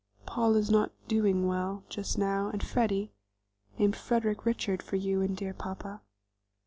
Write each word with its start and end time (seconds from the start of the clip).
Paul 0.25 0.55
is 0.55 0.71
not 0.71 0.91
doing 1.07 1.45
well 1.45 1.83
just 1.87 2.17
now, 2.17 2.47
and 2.49 2.63
Freddie 2.65 3.11
(named 3.77 3.95
Frederick 3.95 4.45
Richard 4.47 4.81
for 4.81 4.95
you 4.95 5.21
and 5.21 5.37
dear 5.37 5.53
papa).'" 5.53 6.01